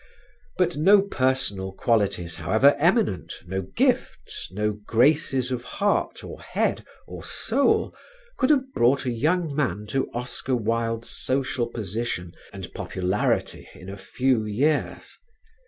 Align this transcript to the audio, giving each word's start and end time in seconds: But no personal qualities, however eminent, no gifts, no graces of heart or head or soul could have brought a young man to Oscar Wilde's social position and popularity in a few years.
But 0.57 0.77
no 0.77 1.03
personal 1.03 1.73
qualities, 1.73 2.33
however 2.33 2.75
eminent, 2.79 3.35
no 3.45 3.61
gifts, 3.61 4.51
no 4.51 4.71
graces 4.71 5.51
of 5.51 5.63
heart 5.63 6.23
or 6.23 6.41
head 6.41 6.83
or 7.05 7.23
soul 7.23 7.93
could 8.35 8.49
have 8.49 8.73
brought 8.73 9.05
a 9.05 9.11
young 9.11 9.55
man 9.55 9.85
to 9.89 10.09
Oscar 10.11 10.55
Wilde's 10.55 11.11
social 11.11 11.67
position 11.67 12.31
and 12.51 12.73
popularity 12.73 13.69
in 13.75 13.89
a 13.89 13.95
few 13.95 14.43
years. 14.43 15.19